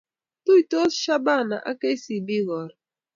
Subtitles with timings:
[0.43, 2.69] Tuitos shabana ak Kcb karon